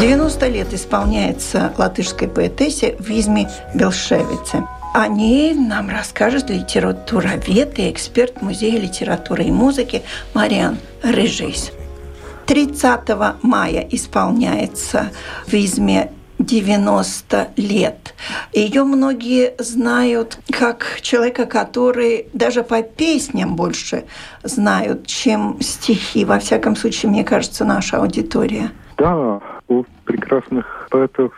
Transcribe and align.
90 0.00 0.46
лет 0.46 0.72
исполняется 0.72 1.72
латышской 1.76 2.28
поэтессе 2.28 2.94
Визме 3.00 3.50
Белшевице. 3.74 4.64
О 4.94 5.08
ней 5.08 5.54
нам 5.54 5.90
расскажет 5.90 6.50
литературовед 6.50 7.80
и 7.80 7.90
эксперт 7.90 8.40
Музея 8.40 8.78
литературы 8.78 9.44
и 9.44 9.50
музыки 9.50 10.02
Мариан 10.34 10.78
Рыжейс. 11.02 11.72
30 12.46 13.08
мая 13.42 13.88
исполняется 13.90 15.10
в 15.48 15.54
Изме 15.54 16.12
90 16.38 17.48
лет. 17.56 18.14
Ее 18.52 18.84
многие 18.84 19.54
знают 19.58 20.38
как 20.48 21.00
человека, 21.02 21.44
который 21.46 22.28
даже 22.32 22.62
по 22.62 22.82
песням 22.82 23.56
больше 23.56 24.04
знают, 24.44 25.08
чем 25.08 25.60
стихи. 25.60 26.24
Во 26.24 26.38
всяком 26.38 26.76
случае, 26.76 27.10
мне 27.10 27.24
кажется, 27.24 27.64
наша 27.64 27.96
аудитория. 27.96 28.70
Да, 28.96 29.40
у 29.68 29.84
прекрасных 30.04 30.88
поэтов 30.90 31.32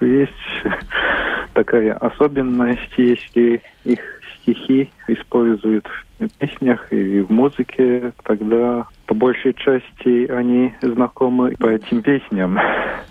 есть 0.00 0.32
такая 1.54 1.94
особенность, 1.94 2.92
если 2.96 3.62
их 3.84 4.00
стихи 4.42 4.90
используют 5.08 5.86
в 6.18 6.28
песнях 6.38 6.92
и 6.92 7.20
в 7.20 7.30
музыке, 7.30 8.12
тогда 8.22 8.86
по 9.06 9.14
большей 9.14 9.54
части 9.54 10.30
они 10.30 10.74
знакомы 10.80 11.54
по 11.58 11.68
этим 11.68 12.02
песням. 12.02 12.58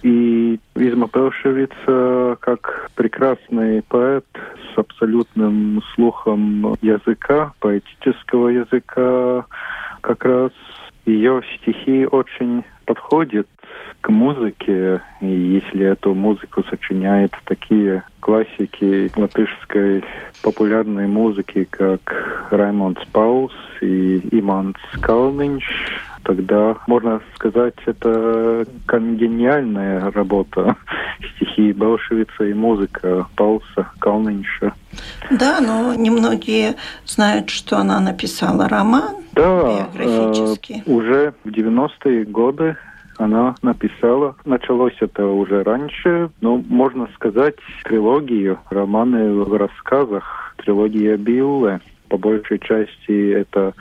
И 0.02 0.60
Визма 0.76 1.08
Пелшевица, 1.08 2.38
как 2.40 2.90
прекрасный 2.96 3.82
поэт 3.84 4.26
с 4.74 4.78
абсолютным 4.78 5.82
слухом 5.94 6.76
языка, 6.82 7.54
поэтического 7.60 8.50
языка, 8.50 9.46
как 10.02 10.26
раз 10.26 10.52
ее 11.06 11.42
стихи 11.58 12.08
очень 12.12 12.64
подходят 12.86 13.48
к 14.02 14.10
музыке, 14.10 15.02
и 15.20 15.26
если 15.26 15.86
эту 15.86 16.14
музыку 16.14 16.64
сочиняют 16.70 17.34
такие 17.46 18.04
классики 18.20 19.12
латышской 19.16 20.04
популярной 20.44 21.08
музыки, 21.08 21.68
как 21.70 22.48
Раймонд 22.52 23.00
Паус 23.12 23.54
и 23.82 24.20
Иманс 24.32 24.78
Калнинш, 25.02 25.64
тогда 26.24 26.76
можно 26.88 27.22
сказать, 27.36 27.76
это 27.86 28.66
конгениальная 28.86 30.12
работа 30.12 30.76
стихи 31.36 31.72
Белшевица 31.72 32.44
и 32.44 32.54
музыка 32.54 33.28
Пауса 33.36 33.88
Калнинша. 34.00 34.74
Да, 35.32 35.60
но 35.62 35.94
немногие 35.96 36.76
знают, 37.06 37.50
что 37.50 37.78
она 37.78 38.00
написала 38.00 38.68
роман 38.68 39.16
да, 39.34 39.88
биографический. 39.94 40.84
Э, 40.86 40.92
уже 40.92 41.34
в 41.44 41.50
90-е 41.50 42.26
годы 42.26 42.78
она 43.18 43.56
написала. 43.62 44.36
Началось 44.46 44.96
это 45.00 45.26
уже 45.26 45.64
раньше, 45.64 46.30
но 46.42 46.58
можно 46.58 47.08
сказать 47.16 47.56
трилогию, 47.84 48.60
романы 48.70 49.34
в 49.34 49.54
рассказах, 49.56 50.56
трилогия 50.58 51.18
Билле. 51.18 51.80
По 52.10 52.18
большей 52.18 52.60
части 52.60 53.32
это 53.32 53.74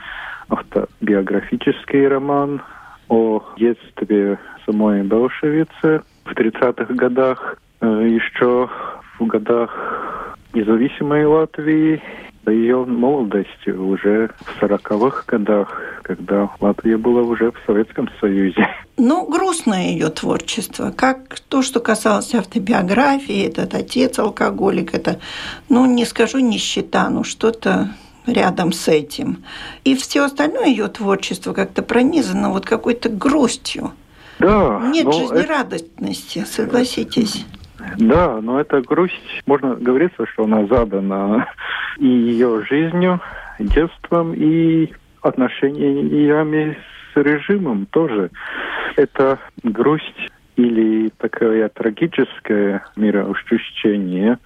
автобиографический 0.49 2.07
роман 2.07 2.61
о 3.07 3.41
детстве 3.57 4.39
самой 4.65 5.03
Белшевицы 5.03 6.01
в 6.23 6.31
30-х 6.31 6.93
годах. 6.93 7.57
Э, 7.81 8.07
Еще 8.07 8.69
в 9.19 9.25
годах 9.25 10.35
независимой 10.53 11.25
Латвии 11.25 12.01
ее 12.51 12.85
молодости 12.85 13.69
уже 13.69 14.31
в 14.39 14.59
сороковых 14.59 15.25
годах, 15.27 15.81
когда 16.03 16.49
Латвия 16.59 16.97
была 16.97 17.21
уже 17.21 17.51
в 17.51 17.55
Советском 17.65 18.09
Союзе. 18.19 18.67
Ну, 18.97 19.27
грустное 19.27 19.87
ее 19.89 20.09
творчество. 20.09 20.91
Как 20.95 21.39
то, 21.39 21.61
что 21.61 21.79
касалось 21.79 22.33
автобиографии, 22.33 23.47
этот 23.47 23.73
отец 23.73 24.19
алкоголик, 24.19 24.93
это, 24.93 25.19
ну, 25.69 25.85
не 25.85 26.05
скажу 26.05 26.39
нищета, 26.39 27.09
но 27.09 27.23
что-то 27.23 27.89
рядом 28.25 28.71
с 28.71 28.87
этим. 28.87 29.43
И 29.83 29.95
все 29.95 30.23
остальное 30.23 30.67
ее 30.67 30.87
творчество 30.87 31.53
как-то 31.53 31.81
пронизано 31.81 32.51
вот 32.51 32.65
какой-то 32.65 33.09
грустью. 33.09 33.91
Да. 34.39 34.81
Нет 34.91 35.13
жизнерадостности, 35.13 36.39
это... 36.39 36.49
согласитесь. 36.49 37.45
Да, 37.97 38.39
но 38.41 38.59
эта 38.59 38.81
грусть, 38.81 39.43
можно 39.45 39.75
говорить, 39.75 40.11
что 40.33 40.43
она 40.43 40.65
задана 40.67 41.47
и 41.97 42.07
ее 42.07 42.63
жизнью, 42.65 43.21
детством, 43.59 44.33
и 44.33 44.91
отношениями 45.21 46.77
с 47.13 47.17
режимом 47.17 47.85
тоже. 47.87 48.29
Это 48.95 49.39
грусть 49.63 50.31
или 50.55 51.09
такое 51.17 51.67
трагическое 51.69 52.85
мироощущение 52.95 54.39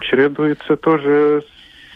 чередуется 0.00 0.76
тоже 0.76 1.42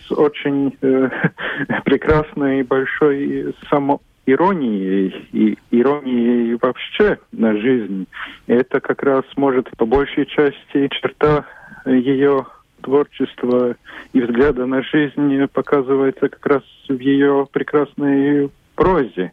с 0.07 0.13
очень 0.13 0.77
э, 0.83 1.09
прекрасной 1.85 2.63
большой 2.63 3.55
само 3.71 4.01
иронией 4.27 5.29
и 5.33 5.59
иронией 5.71 6.59
вообще 6.61 7.19
на 7.33 7.57
жизнь. 7.57 8.07
Это 8.47 8.81
как 8.81 9.03
раз 9.03 9.25
может 9.37 9.71
по 9.77 9.87
большей 9.87 10.27
части 10.27 10.89
черта 10.91 11.45
ее 11.87 12.47
творчества 12.83 13.77
и 14.13 14.21
взгляда 14.21 14.67
на 14.67 14.83
жизнь 14.83 15.47
показывается 15.53 16.29
как 16.29 16.47
раз 16.47 16.63
в 16.89 16.99
ее 16.99 17.47
прекрасной 17.51 18.51
прозе, 18.75 19.33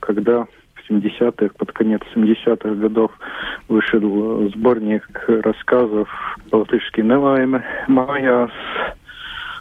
когда 0.00 0.44
в 0.44 0.90
70-х, 0.90 1.54
под 1.56 1.72
конец 1.72 2.00
70-х 2.14 2.74
годов 2.74 3.12
вышел 3.68 4.48
сборник 4.50 5.08
рассказов 5.28 6.08
«Латышский 6.50 7.02
Невайме», 7.02 7.64
«Майас». 7.88 8.50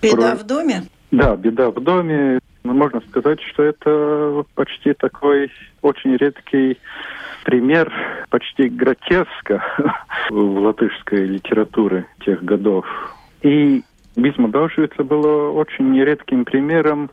«Беда 0.01 0.35
в 0.35 0.45
доме»? 0.45 0.83
Да, 1.11 1.35
«Беда 1.35 1.69
в 1.69 1.81
доме». 1.81 2.39
Ну, 2.63 2.73
можно 2.73 3.01
сказать, 3.09 3.41
что 3.41 3.63
это 3.63 4.43
почти 4.55 4.93
такой 4.93 5.51
очень 5.81 6.15
редкий 6.15 6.77
пример 7.43 7.91
почти 8.29 8.69
гротеска 8.69 9.63
в 10.29 10.59
латышской 10.59 11.25
литературе 11.25 12.05
тех 12.23 12.43
годов. 12.43 12.85
И 13.41 13.83
Бизма 14.15 14.49
Даушвица 14.49 15.03
было 15.03 15.51
очень 15.51 15.99
редким 15.99 16.45
примером 16.45 17.09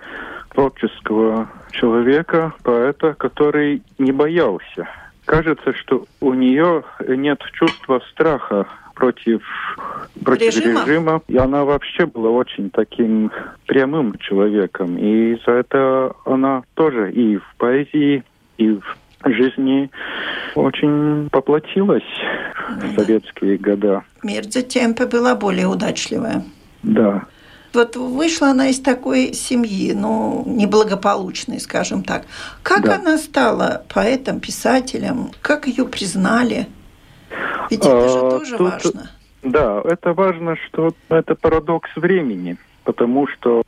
творческого 0.50 1.48
человека, 1.70 2.52
поэта, 2.62 3.14
который 3.14 3.82
не 3.98 4.12
боялся. 4.12 4.88
Кажется, 5.28 5.74
что 5.74 6.06
у 6.22 6.32
нее 6.32 6.84
нет 7.06 7.38
чувства 7.52 8.00
страха 8.10 8.66
против, 8.94 9.42
против 10.24 10.56
режима. 10.56 10.86
режима. 10.86 11.22
И 11.28 11.36
она 11.36 11.66
вообще 11.66 12.06
была 12.06 12.30
очень 12.30 12.70
таким 12.70 13.30
прямым 13.66 14.16
человеком. 14.16 14.96
И 14.96 15.38
за 15.44 15.52
это 15.52 16.14
она 16.24 16.62
тоже 16.72 17.12
и 17.12 17.36
в 17.36 17.54
поэзии, 17.58 18.24
и 18.56 18.70
в 18.70 18.82
жизни 19.26 19.90
очень 20.54 21.28
поплатилась 21.30 22.08
в 22.80 22.98
советские 22.98 23.58
года. 23.58 24.04
Между 24.22 24.62
темпы 24.62 25.06
была 25.06 25.34
более 25.34 25.66
удачливая. 25.66 26.42
Да. 26.82 27.26
Вот 27.78 27.94
вышла 27.94 28.48
она 28.48 28.70
из 28.70 28.80
такой 28.80 29.32
семьи, 29.34 29.92
ну, 29.92 30.42
неблагополучной, 30.46 31.60
скажем 31.60 32.02
так. 32.02 32.24
Как 32.64 32.82
да. 32.82 32.96
она 32.96 33.18
стала 33.18 33.84
поэтом, 33.88 34.40
писателем? 34.40 35.30
Как 35.42 35.68
ее 35.68 35.84
признали? 35.84 36.66
Ведь 37.70 37.78
это 37.78 38.04
а, 38.04 38.08
же 38.08 38.18
тоже 38.18 38.56
тут, 38.56 38.72
важно. 38.72 39.10
Да, 39.44 39.80
это 39.84 40.12
важно, 40.12 40.56
что 40.66 40.90
это 41.08 41.36
парадокс 41.36 41.88
времени, 41.94 42.56
потому 42.88 43.26
что 43.26 43.64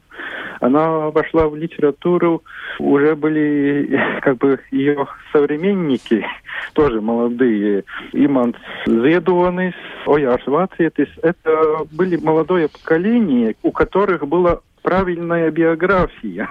она 0.60 1.10
вошла 1.10 1.46
в 1.46 1.54
литературу, 1.54 2.42
уже 2.78 3.14
были 3.14 4.00
как 4.22 4.38
бы 4.38 4.58
ее 4.70 5.06
современники, 5.30 6.24
тоже 6.72 7.02
молодые. 7.02 7.84
Иманс 8.14 8.56
Зедуанис, 8.86 9.74
Ояш 10.06 10.40
Вациетис. 10.46 11.08
Это 11.22 11.84
были 11.92 12.16
молодое 12.16 12.68
поколение, 12.68 13.56
у 13.62 13.72
которых 13.72 14.26
была 14.26 14.60
правильная 14.82 15.50
биография 15.50 16.48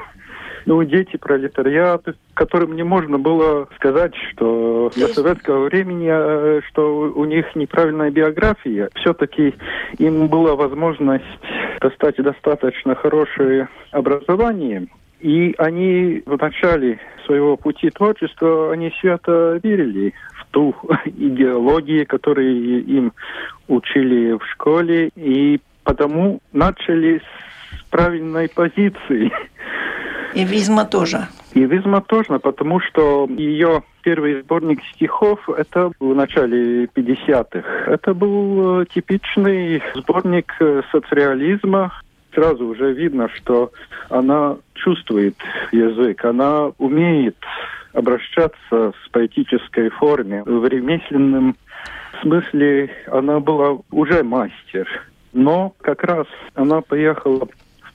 ну, 0.65 0.83
дети 0.83 1.17
пролетариата, 1.17 2.15
которым 2.33 2.75
не 2.75 2.83
можно 2.83 3.17
было 3.17 3.67
сказать, 3.75 4.13
что 4.31 4.91
для 4.95 5.07
советского 5.07 5.65
времени, 5.65 6.09
э, 6.11 6.61
что 6.69 7.11
у 7.15 7.25
них 7.25 7.45
неправильная 7.55 8.11
биография. 8.11 8.89
Все-таки 8.95 9.55
им 9.97 10.27
была 10.27 10.55
возможность 10.55 11.23
достать 11.81 12.15
достаточно 12.17 12.95
хорошее 12.95 13.67
образование, 13.91 14.87
и 15.19 15.53
они 15.57 16.23
в 16.25 16.37
начале 16.41 16.99
своего 17.25 17.57
пути 17.57 17.89
творчества, 17.89 18.71
они 18.71 18.91
свято 18.99 19.59
верили 19.61 20.13
в 20.33 20.45
ту 20.51 20.75
идеологию, 21.05 22.07
которую 22.07 22.85
им 22.85 23.13
учили 23.67 24.33
в 24.33 24.45
школе, 24.51 25.09
и 25.15 25.59
потому 25.83 26.39
начали 26.53 27.19
с 27.19 27.89
правильной 27.89 28.49
позиции. 28.49 29.31
И 30.33 30.43
Визма 30.43 30.85
тоже. 30.85 31.27
И 31.53 31.65
Визма 31.65 32.01
тоже, 32.01 32.39
потому 32.39 32.79
что 32.79 33.27
ее 33.29 33.83
первый 34.03 34.41
сборник 34.41 34.81
стихов, 34.93 35.49
это 35.49 35.91
в 35.99 36.15
начале 36.15 36.85
50-х. 36.85 37.91
Это 37.91 38.13
был 38.13 38.81
э, 38.81 38.85
типичный 38.93 39.81
сборник 39.95 40.53
э, 40.59 40.81
соцреализма. 40.91 41.91
Сразу 42.33 42.67
уже 42.67 42.93
видно, 42.93 43.29
что 43.29 43.71
она 44.09 44.57
чувствует 44.75 45.35
язык, 45.71 46.23
она 46.25 46.71
умеет 46.77 47.37
обращаться 47.93 48.93
с 49.03 49.09
поэтической 49.11 49.89
форме. 49.89 50.43
В 50.43 50.65
ремесленном 50.65 51.55
смысле 52.21 52.91
она 53.07 53.39
была 53.39 53.79
уже 53.91 54.23
мастер. 54.23 54.87
Но 55.33 55.73
как 55.81 56.03
раз 56.03 56.27
она 56.55 56.81
поехала 56.81 57.47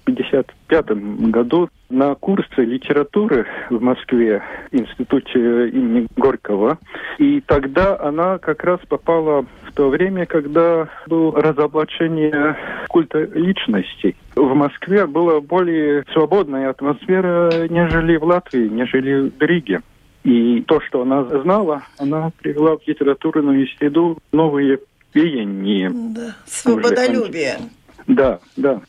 1955 0.05 1.31
году 1.31 1.69
на 1.89 2.15
курсы 2.15 2.63
литературы 2.63 3.47
в 3.71 3.81
Москве, 3.81 4.43
институте 4.71 5.69
имени 5.69 6.07
Горького. 6.17 6.79
И 7.19 7.41
тогда 7.41 7.99
она 7.99 8.39
как 8.39 8.65
раз 8.65 8.81
попала 8.89 9.47
в 9.63 9.73
то 9.75 9.89
время, 9.89 10.27
когда 10.27 10.89
было 11.07 11.41
разоблачение 11.41 12.57
культа 12.89 13.25
личностей. 13.35 14.17
В 14.37 14.55
Москве 14.55 15.07
была 15.07 15.41
более 15.41 16.05
свободная 16.13 16.71
атмосфера, 16.71 17.69
нежели 17.69 18.17
в 18.17 18.25
Латвии, 18.25 18.69
нежели 18.69 19.31
в 19.31 19.41
Риге. 19.41 19.81
И 20.25 20.63
то, 20.63 20.81
что 20.81 21.03
она 21.03 21.25
знала, 21.43 21.83
она 21.99 22.31
привела 22.41 22.77
в 22.77 22.87
литературную 22.87 23.67
среду 23.77 24.19
новые 24.33 24.79
веяния. 25.13 25.91
Да, 25.93 26.35
свободолюбие. 26.47 27.57
Да, 28.07 28.41
да. 28.57 28.81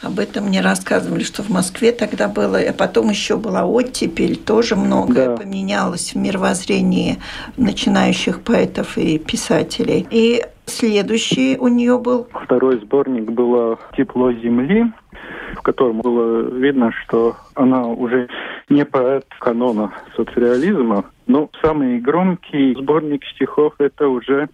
Об 0.00 0.20
этом 0.20 0.44
мне 0.44 0.60
рассказывали, 0.60 1.24
что 1.24 1.42
в 1.42 1.48
Москве 1.50 1.90
тогда 1.90 2.28
было, 2.28 2.58
а 2.58 2.72
потом 2.72 3.10
еще 3.10 3.36
была 3.36 3.64
оттепель, 3.64 4.36
тоже 4.36 4.76
многое 4.76 5.30
да. 5.30 5.36
поменялось 5.36 6.14
в 6.14 6.16
мировоззрении 6.16 7.18
начинающих 7.56 8.42
поэтов 8.42 8.96
и 8.96 9.18
писателей. 9.18 10.06
И 10.10 10.44
следующий 10.66 11.56
у 11.58 11.66
нее 11.66 11.98
был... 11.98 12.28
Второй 12.44 12.78
сборник 12.78 13.30
был 13.30 13.76
«Тепло 13.96 14.32
земли», 14.32 14.84
в 15.56 15.62
котором 15.62 16.00
было 16.00 16.48
видно, 16.48 16.92
что 16.92 17.36
она 17.54 17.86
уже 17.86 18.28
не 18.68 18.84
поэт 18.84 19.26
канона 19.40 19.92
соцреализма, 20.14 21.06
но 21.26 21.50
самый 21.60 21.98
громкий 21.98 22.74
сборник 22.74 23.24
стихов– 23.34 23.74
это 23.78 24.06
уже 24.08 24.48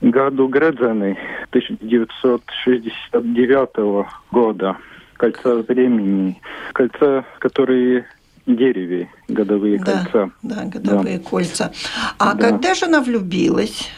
году 0.00 0.48
Гредзены 0.48 1.18
1969 1.50 4.06
года. 4.30 4.76
Кольца 5.14 5.56
времени. 5.56 6.40
Кольца, 6.72 7.24
которые 7.38 8.06
дереве, 8.46 9.10
годовые 9.28 9.78
да, 9.78 9.84
кольца. 9.84 10.30
Да, 10.42 10.64
годовые 10.64 11.18
да. 11.18 11.24
кольца. 11.24 11.72
А 12.18 12.34
да. 12.34 12.50
когда 12.50 12.74
же 12.74 12.86
она 12.86 13.00
влюбилась? 13.00 13.90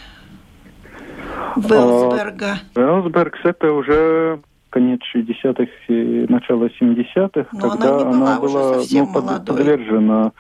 в 1.57 1.71
Велсберга? 1.71 2.59
А, 2.75 2.81
Велсбергс 2.81 3.41
это 3.45 3.73
уже 3.73 4.41
конец 4.79 5.01
60-х 5.13 5.71
и 5.89 6.27
начало 6.29 6.69
70-х, 6.81 7.47
когда 7.61 8.01
она, 8.01 8.39
была, 8.39 8.77
она 8.77 9.07
была 9.13 9.39
ну, 9.39 9.45
подвержена 9.45 10.33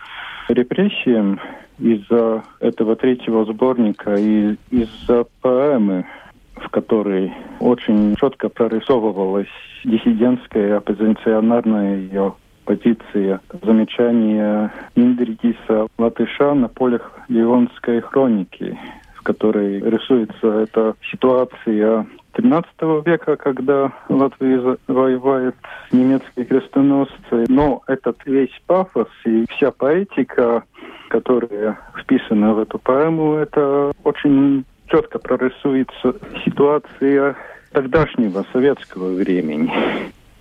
репрессиям 0.48 1.40
из-за 1.80 2.44
этого 2.60 2.94
третьего 2.94 3.44
сборника 3.46 4.14
и 4.14 4.54
из-за 4.70 5.24
поэмы, 5.42 6.06
в 6.54 6.68
которой 6.68 7.32
очень 7.58 8.14
четко 8.14 8.48
прорисовывалась 8.48 9.48
диссидентская, 9.84 10.76
оппозиционерная 10.76 11.96
ее 11.96 12.34
позиция. 12.64 13.40
Замечание 13.62 14.70
Индритиса 14.94 15.88
Латыша 15.98 16.54
на 16.54 16.68
полях 16.68 17.18
Ливонской 17.28 18.00
хроники, 18.02 18.78
в 19.16 19.22
которой 19.22 19.80
рисуется 19.80 20.60
эта 20.60 20.94
ситуация 21.10 22.06
13 22.38 22.70
века, 23.04 23.36
когда 23.36 23.92
Латвия 24.08 24.76
воевает 24.86 25.56
с 25.88 25.92
немецкими 25.92 26.44
крестоносцами. 26.44 27.46
Но 27.48 27.82
этот 27.88 28.18
весь 28.24 28.62
пафос 28.66 29.08
и 29.24 29.44
вся 29.50 29.72
поэтика 29.72 30.64
которая 31.08 31.78
вписана 31.98 32.54
в 32.54 32.60
эту 32.60 32.78
поэму, 32.78 33.36
это 33.36 33.92
очень 34.04 34.64
четко 34.88 35.18
прорисуется 35.18 36.14
ситуация 36.44 37.36
тогдашнего 37.72 38.44
советского 38.52 39.14
времени. 39.14 39.72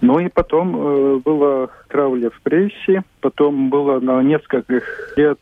Ну 0.01 0.19
и 0.19 0.29
потом 0.29 0.75
э, 0.75 1.19
была 1.23 1.69
травля 1.87 2.29
в 2.29 2.39
прессе, 2.41 3.03
потом 3.21 3.69
было 3.69 3.99
на 3.99 4.21
несколько 4.21 4.81
лет 5.15 5.39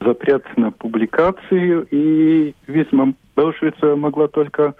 запрет 0.00 0.44
на 0.56 0.70
публикацию, 0.70 1.86
и 1.90 2.54
Висма 2.66 3.14
Белшвица 3.36 3.96
могла 3.96 4.28
только 4.28 4.74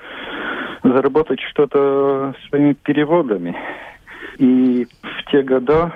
заработать 0.82 1.40
что-то 1.40 2.34
своими 2.48 2.72
переводами. 2.74 3.56
И 4.38 4.86
в 5.02 5.30
те 5.30 5.42
года 5.42 5.92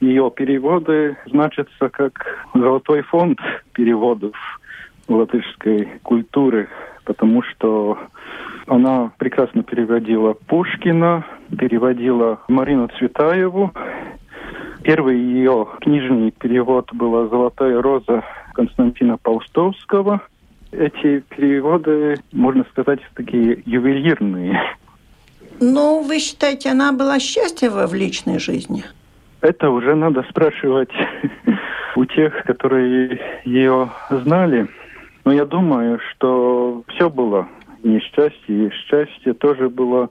ее 0.00 0.30
переводы 0.34 1.16
значатся 1.26 1.88
как 1.88 2.46
золотой 2.54 3.02
фонд 3.02 3.38
переводов 3.72 4.34
латышской 5.08 5.88
культуры, 6.02 6.68
потому 7.04 7.42
что 7.42 7.98
она 8.66 9.12
прекрасно 9.18 9.62
переводила 9.62 10.34
Пушкина, 10.34 11.24
переводила 11.58 12.40
Марину 12.48 12.88
Цветаеву. 12.98 13.72
Первый 14.82 15.18
ее 15.18 15.68
книжный 15.80 16.32
перевод 16.32 16.92
была 16.92 17.28
«Золотая 17.28 17.80
роза» 17.80 18.24
Константина 18.54 19.16
Паустовского. 19.16 20.20
Эти 20.72 21.20
переводы, 21.28 22.16
можно 22.32 22.64
сказать, 22.70 23.00
такие 23.14 23.62
ювелирные. 23.66 24.58
Ну, 25.60 26.02
вы 26.02 26.18
считаете, 26.18 26.70
она 26.70 26.92
была 26.92 27.20
счастлива 27.20 27.86
в 27.86 27.94
личной 27.94 28.38
жизни? 28.38 28.82
Это 29.42 29.70
уже 29.70 29.94
надо 29.94 30.24
спрашивать 30.30 30.90
у 31.96 32.04
тех, 32.06 32.44
которые 32.44 33.20
ее 33.44 33.90
знали. 34.10 34.66
Но 35.24 35.32
я 35.32 35.44
думаю, 35.44 36.00
что 36.10 36.82
все 36.88 37.10
было 37.10 37.48
несчастье, 37.82 38.66
и 38.66 38.70
счастье 38.70 39.34
тоже 39.34 39.68
было. 39.68 40.08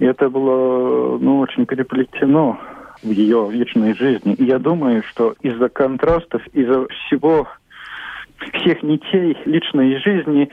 И 0.00 0.04
это 0.04 0.28
было 0.28 1.18
ну, 1.18 1.38
очень 1.38 1.66
переплетено 1.66 2.58
в 3.02 3.10
ее 3.10 3.48
личной 3.52 3.94
жизни. 3.94 4.34
И 4.34 4.44
я 4.44 4.58
думаю, 4.58 5.02
что 5.04 5.34
из-за 5.42 5.68
контрастов, 5.68 6.42
из-за 6.48 6.86
всего, 6.88 7.46
всех 8.52 8.82
нитей 8.82 9.36
личной 9.44 9.98
жизни 9.98 10.50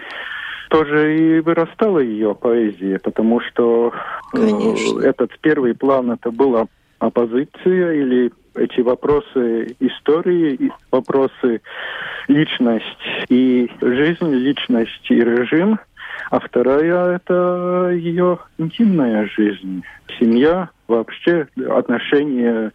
тоже 0.70 1.18
и 1.18 1.40
вырастала 1.42 2.00
ее 2.00 2.34
поэзия, 2.34 3.00
потому 3.00 3.42
что 3.42 3.94
Конечно. 4.32 5.02
этот 5.02 5.38
первый 5.42 5.76
план 5.76 6.12
это 6.12 6.32
было 6.32 6.68
оппозиция 7.00 7.94
или 7.94 8.32
эти 8.56 8.82
вопросы 8.82 9.76
истории, 9.80 10.72
вопросы 10.92 11.62
личность 12.28 12.86
и 13.30 13.70
жизнь, 13.82 14.34
личность 14.34 15.10
и 15.10 15.16
режим. 15.16 15.80
А 16.30 16.40
вторая– 16.40 17.16
это 17.18 17.92
ее 17.94 18.40
интимная 18.58 19.28
жизнь, 19.36 19.84
семья, 20.20 20.70
вообще 20.92 21.48
отношения 21.70 22.72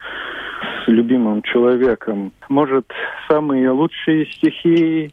с 0.84 0.88
любимым 0.88 1.42
человеком. 1.42 2.32
Может, 2.48 2.86
самые 3.28 3.70
лучшие 3.70 4.26
стихи 4.26 5.12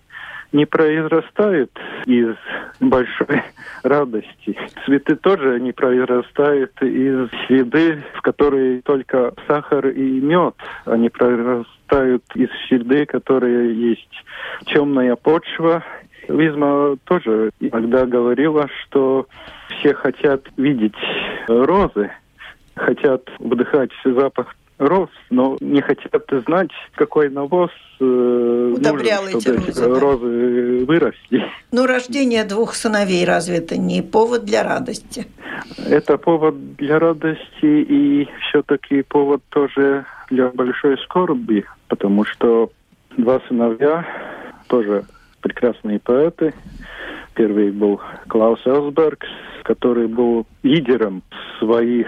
не 0.54 0.66
произрастают 0.66 1.72
из 2.06 2.36
большой 2.80 3.42
радости. 3.84 4.58
Цветы 4.86 5.16
тоже 5.16 5.60
не 5.60 5.72
произрастают 5.72 6.72
из 6.82 7.30
среды, 7.48 8.04
в 8.14 8.22
которой 8.22 8.82
только 8.82 9.34
сахар 9.48 9.88
и 9.88 10.22
мед. 10.22 10.54
Они 10.86 11.10
произрастают 11.10 12.24
из 12.36 12.50
среды, 12.68 13.06
которая 13.06 13.70
есть 13.70 14.24
темная 14.68 15.16
почва. 15.16 15.84
Визма 16.30 16.98
тоже 17.06 17.50
иногда 17.60 18.06
говорила, 18.06 18.68
что 18.84 19.28
все 19.68 19.94
хотят 19.94 20.44
видеть 20.56 20.96
розы, 21.48 22.12
хотят 22.76 23.30
вдыхать 23.40 23.92
запах 24.04 24.56
роз, 24.78 25.10
но 25.30 25.58
не 25.62 25.82
хотят 25.82 26.26
знать, 26.46 26.72
какой 26.96 27.30
навоз 27.30 27.72
э, 28.00 28.74
Удобрял 28.76 29.24
нужен, 29.24 29.42
чтобы 29.42 29.68
эти 29.68 29.80
розы, 29.80 30.00
розы 30.00 30.80
да? 30.80 30.86
выросли. 30.86 31.46
Ну, 31.72 31.86
рождение 31.86 32.44
двух 32.44 32.74
сыновей 32.74 33.26
разве 33.26 33.58
это 33.58 33.78
не 33.78 34.02
повод 34.02 34.46
для 34.46 34.64
радости? 34.64 35.28
Это 35.88 36.18
повод 36.18 36.76
для 36.76 37.00
радости 37.00 37.42
и 37.62 38.28
все-таки 38.50 39.04
повод 39.04 39.42
тоже 39.50 40.06
для 40.30 40.50
большой 40.50 40.98
скорби, 41.00 41.66
потому 41.88 42.26
что 42.26 42.72
два 43.18 43.40
сыновья 43.48 44.06
тоже 44.68 45.06
прекрасные 45.42 46.00
поэты. 46.00 46.54
Первый 47.36 47.72
был 47.72 48.00
Клаус 48.28 48.60
Элсберг, 48.66 49.26
который 49.64 50.08
был 50.08 50.46
лидером 50.64 51.24
своих 51.60 52.08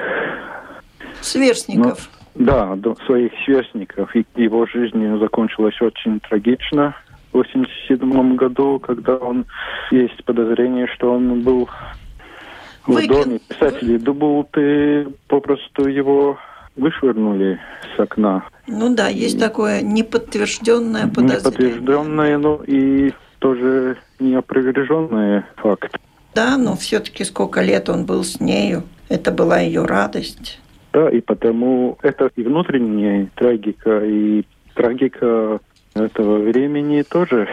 сверстников. 1.22 2.10
Да, 2.36 2.76
до 2.76 2.96
своих 3.06 3.32
сверстников. 3.46 4.16
И 4.16 4.26
его 4.36 4.66
жизнь 4.68 5.20
закончилась 5.20 5.82
очень 5.82 6.20
трагично. 6.20 6.96
1987 7.36 8.36
году, 8.36 8.80
когда 8.80 9.16
он 9.18 9.46
есть 9.92 10.24
подозрение, 10.24 10.88
что 10.88 11.14
он 11.14 11.42
был 11.42 11.70
в 12.86 13.08
доме 13.08 13.40
писателей 13.40 13.98
Дубулты, 13.98 15.08
попросту 15.28 15.88
его 15.88 16.38
вышвырнули 16.76 17.60
с 17.96 18.00
окна. 18.00 18.46
Ну 18.68 18.94
да, 18.94 19.08
есть 19.08 19.40
такое 19.40 19.82
неподтвержденное 19.82 21.08
подозрение. 21.08 21.40
Неподтвержденное, 21.40 22.38
но 22.38 22.62
и 22.66 23.12
тоже 23.40 23.98
неопроверженный 24.66 25.44
факт. 25.58 25.96
Да, 26.34 26.58
но 26.58 26.76
все-таки 26.76 27.24
сколько 27.24 27.62
лет 27.62 27.90
он 27.90 28.06
был 28.06 28.24
с 28.24 28.40
нею, 28.40 28.84
это 29.10 29.32
была 29.32 29.60
ее 29.60 29.86
радость. 29.86 30.60
Да, 30.92 31.10
и 31.10 31.22
потому 31.22 31.98
это 32.02 32.30
и 32.36 32.44
внутренняя 32.44 33.30
трагика, 33.36 34.04
и 34.06 34.44
трагика 34.74 35.60
этого 35.94 36.40
времени 36.40 37.04
тоже 37.04 37.48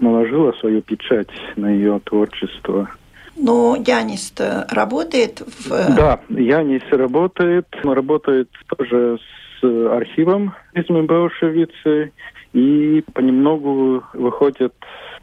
наложила 0.00 0.52
свою 0.52 0.82
печать 0.82 1.28
на 1.56 1.70
ее 1.70 2.00
творчество. 2.04 2.88
Но 3.36 3.76
Янис 3.76 4.34
работает 4.70 5.40
в... 5.40 5.70
Да, 5.96 6.20
Янис 6.28 6.82
работает, 6.90 7.66
работает 7.82 8.48
тоже 8.76 9.18
с 9.60 9.64
архивом 9.64 10.54
из 10.74 10.86
Баушевицы, 10.86 12.12
и 12.52 13.02
понемногу 13.14 14.04
выходят 14.12 14.74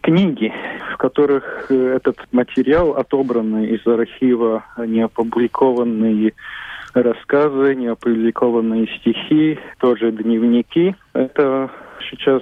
книги, 0.02 0.52
в 0.94 0.98
которых 0.98 1.68
э, 1.70 1.96
этот 1.96 2.18
материал, 2.32 2.92
отобранный 2.92 3.68
из 3.68 3.86
архива, 3.88 4.66
не 4.78 5.02
опубликованные 5.02 6.34
рассказы, 6.94 7.76
не 7.76 7.88
опубликованные 7.88 8.88
стихи, 9.00 9.60
тоже 9.80 10.12
дневники. 10.12 10.96
Это 11.14 11.70
сейчас 12.10 12.42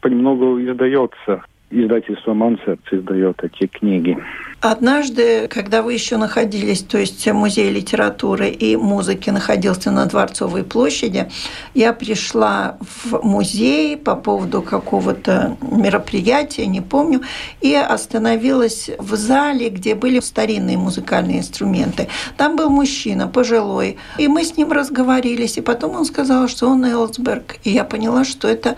понемногу 0.00 0.60
издается 0.60 1.42
издательство 1.70 2.34
«Мансерц» 2.34 2.80
издает 2.90 3.42
эти 3.42 3.66
книги. 3.66 4.18
Однажды, 4.60 5.48
когда 5.48 5.82
вы 5.82 5.94
еще 5.94 6.18
находились, 6.18 6.82
то 6.82 6.98
есть 6.98 7.26
музей 7.32 7.70
литературы 7.70 8.50
и 8.50 8.76
музыки 8.76 9.30
находился 9.30 9.90
на 9.90 10.04
Дворцовой 10.04 10.64
площади, 10.64 11.30
я 11.72 11.94
пришла 11.94 12.76
в 12.80 13.24
музей 13.24 13.96
по 13.96 14.16
поводу 14.16 14.60
какого-то 14.60 15.56
мероприятия, 15.62 16.66
не 16.66 16.82
помню, 16.82 17.22
и 17.62 17.74
остановилась 17.74 18.90
в 18.98 19.14
зале, 19.14 19.70
где 19.70 19.94
были 19.94 20.20
старинные 20.20 20.76
музыкальные 20.76 21.38
инструменты. 21.38 22.08
Там 22.36 22.56
был 22.56 22.68
мужчина, 22.68 23.28
пожилой, 23.28 23.96
и 24.18 24.28
мы 24.28 24.44
с 24.44 24.56
ним 24.58 24.72
разговорились, 24.72 25.56
и 25.56 25.62
потом 25.62 25.94
он 25.94 26.04
сказал, 26.04 26.48
что 26.48 26.68
он 26.68 26.84
Элсберг, 26.84 27.56
и 27.64 27.70
я 27.70 27.84
поняла, 27.84 28.24
что 28.24 28.46
это 28.46 28.76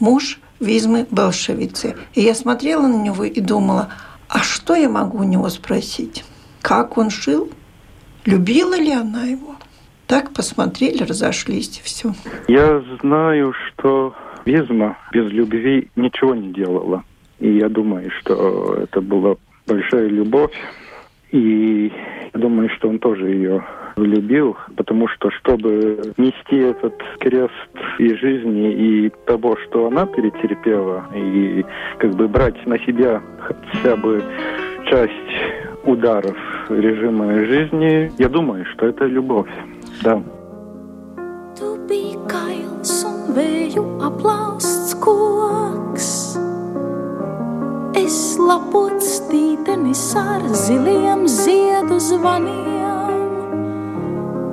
муж 0.00 0.40
Визмы 0.62 1.06
Белшевицы. 1.10 1.96
И 2.14 2.20
я 2.22 2.34
смотрела 2.34 2.86
на 2.86 3.02
него 3.02 3.24
и 3.24 3.40
думала, 3.40 3.88
а 4.28 4.38
что 4.38 4.74
я 4.74 4.88
могу 4.88 5.18
у 5.18 5.24
него 5.24 5.48
спросить? 5.48 6.24
Как 6.62 6.96
он 6.96 7.10
жил? 7.10 7.50
Любила 8.24 8.78
ли 8.78 8.92
она 8.92 9.24
его? 9.24 9.56
Так 10.06 10.32
посмотрели, 10.32 11.02
разошлись, 11.02 11.78
и 11.78 11.82
все. 11.82 12.14
Я 12.46 12.82
знаю, 13.00 13.52
что 13.52 14.14
Визма 14.44 14.96
без 15.12 15.30
любви 15.30 15.88
ничего 15.96 16.34
не 16.34 16.52
делала. 16.52 17.04
И 17.38 17.56
я 17.56 17.68
думаю, 17.68 18.10
что 18.20 18.74
это 18.82 19.00
была 19.00 19.36
большая 19.66 20.06
любовь. 20.08 20.52
И 21.32 21.90
я 22.34 22.40
думаю, 22.40 22.68
что 22.76 22.88
он 22.88 22.98
тоже 22.98 23.30
ее 23.30 23.64
любил, 23.96 24.56
потому 24.76 25.08
что, 25.08 25.30
чтобы 25.30 26.00
нести 26.18 26.56
этот 26.56 26.94
крест 27.20 27.52
и 27.98 28.14
жизни, 28.14 28.72
и 28.72 29.12
того, 29.26 29.56
что 29.64 29.86
она 29.86 30.06
перетерпела, 30.06 31.06
и 31.14 31.64
как 31.98 32.10
бы 32.12 32.28
брать 32.28 32.66
на 32.66 32.78
себя 32.80 33.22
хотя 33.40 33.96
бы 33.96 34.22
часть 34.88 35.12
ударов 35.84 36.36
режима 36.68 37.44
жизни, 37.46 38.12
я 38.18 38.28
думаю, 38.28 38.64
что 38.66 38.86
это 38.86 39.06
любовь. 39.06 39.50
Да. 40.02 40.22
Es 48.02 48.34
lapots 48.34 49.20
tītenis 49.28 50.00
ar 50.18 50.42
ziliem 50.58 51.20
ziedu 51.30 52.00
zvaniem 52.02 52.72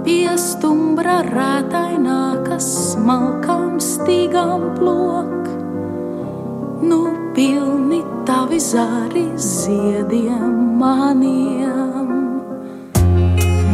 pie 0.06 0.36
stumbra 0.38 1.16
rētainā, 1.26 2.44
kas 2.46 2.68
smalkām 2.92 3.80
stīgām 3.82 4.68
plok. 4.78 5.50
Nu, 6.86 7.00
pilni 7.34 8.04
tavi 8.30 8.60
zāri 8.62 9.26
ziediem 9.50 10.78
maniem. 10.82 12.14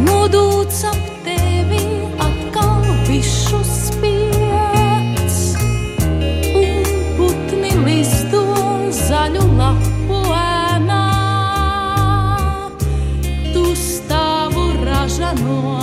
Nodūts 0.08 0.86
ap 0.92 1.04
tevi 1.28 1.84
atkal 2.30 2.84
višu 3.12 3.60
amor. 15.42 15.75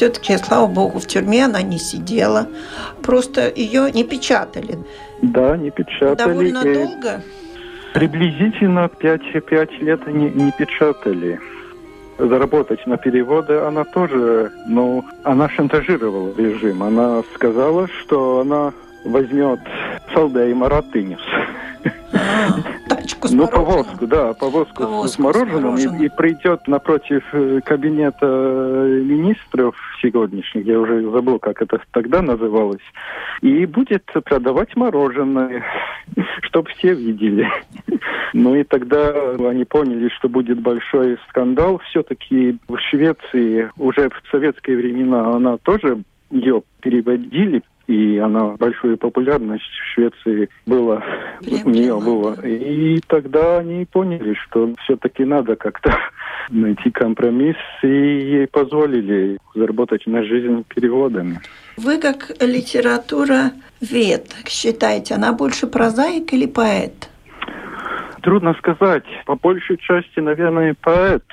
Все-таки, 0.00 0.38
слава 0.38 0.66
богу, 0.66 0.98
в 0.98 1.06
тюрьме 1.06 1.44
она 1.44 1.60
не 1.60 1.78
сидела. 1.78 2.46
Просто 3.02 3.52
ее 3.54 3.92
не 3.92 4.02
печатали. 4.02 4.78
Да, 5.20 5.58
не 5.58 5.70
печатали. 5.70 6.16
Довольно 6.16 6.62
долго? 6.62 7.22
Приблизительно 7.92 8.88
5, 8.88 9.44
5 9.44 9.82
лет 9.82 10.06
не, 10.06 10.30
не 10.30 10.52
печатали 10.52 11.38
заработать 12.16 12.86
на 12.86 12.98
переводы 12.98 13.54
она 13.60 13.84
тоже, 13.84 14.52
ну, 14.66 15.02
она 15.24 15.48
шантажировала 15.48 16.34
режим. 16.36 16.82
Она 16.82 17.22
сказала, 17.34 17.88
что 17.88 18.40
она 18.40 18.72
возьмет 19.04 19.60
Салде 20.14 20.50
и 20.50 20.54
Маратынис. 20.54 21.20
Тачку 23.10 23.28
с 23.28 23.32
Ну, 23.32 23.44
мороженым. 23.44 23.66
повозку, 23.66 24.06
да, 24.06 24.32
повозку, 24.34 24.82
Повозку 24.82 25.08
с 25.08 25.18
мороженым, 25.18 25.76
с 25.76 25.84
мороженым. 25.84 26.02
И, 26.02 26.06
и 26.06 26.08
придет 26.08 26.68
напротив 26.68 27.22
э, 27.32 27.60
кабинета 27.64 28.26
э, 28.26 29.02
министров 29.04 29.74
сегодняшних, 30.02 30.64
я 30.66 30.78
уже 30.78 31.10
забыл, 31.10 31.38
как 31.38 31.62
это 31.62 31.80
тогда 31.92 32.22
называлось, 32.22 32.82
и 33.42 33.66
будет 33.66 34.04
продавать 34.24 34.76
мороженое, 34.76 35.62
чтобы 36.42 36.68
все 36.70 36.94
видели. 36.94 37.48
Ну 38.32 38.54
и 38.54 38.62
тогда 38.62 39.10
они 39.40 39.64
поняли, 39.64 40.08
что 40.10 40.28
будет 40.28 40.60
большой 40.60 41.18
скандал. 41.28 41.80
Все-таки 41.90 42.58
в 42.68 42.78
Швеции 42.78 43.68
уже 43.76 44.08
в 44.08 44.22
советские 44.30 44.76
времена 44.76 45.34
она 45.34 45.56
тоже 45.56 46.04
ее 46.30 46.62
переводили 46.80 47.62
и 47.90 48.18
она 48.18 48.56
большую 48.56 48.96
популярность 48.96 49.64
в 49.64 49.94
Швеции 49.94 50.48
была, 50.64 51.02
у 51.40 51.70
нее 51.70 52.00
да. 52.00 52.46
И 52.46 53.00
тогда 53.08 53.58
они 53.58 53.84
поняли, 53.84 54.34
что 54.34 54.72
все-таки 54.84 55.24
надо 55.24 55.56
как-то 55.56 55.98
найти 56.50 56.90
компромисс, 56.92 57.56
и 57.82 57.88
ей 57.88 58.46
позволили 58.46 59.38
заработать 59.56 60.06
на 60.06 60.22
жизнь 60.22 60.64
переводами. 60.68 61.40
Вы 61.76 61.98
как 61.98 62.30
литература 62.40 63.50
вед 63.80 64.36
считаете, 64.46 65.14
она 65.14 65.32
больше 65.32 65.66
прозаик 65.66 66.32
или 66.32 66.46
поэт? 66.46 67.10
Трудно 68.22 68.54
сказать. 68.54 69.04
По 69.26 69.34
большей 69.34 69.78
части, 69.78 70.20
наверное, 70.20 70.76
поэт. 70.80 71.24